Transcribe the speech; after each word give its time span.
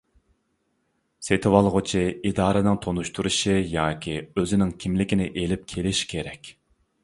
سېتىۋالغۇچى 1.27 2.01
ئىدارىنىڭ 2.31 2.81
تونۇشتۇرۇشى 2.87 3.59
ياكى 3.75 4.19
ئۆزىنىڭ 4.31 4.75
كىملىكىنى 4.85 5.33
ئېلىپ 5.43 5.71
كېلىشى 5.75 6.13
كېرەك. 6.17 6.55